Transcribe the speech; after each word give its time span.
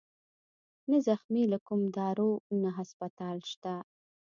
نه 0.89 0.97
زخمى 1.07 1.43
له 1.51 1.57
کوم 1.67 1.81
دارو 1.97 2.31
نه 2.61 2.69
هسپتال 2.77 3.37
شت 3.49 3.63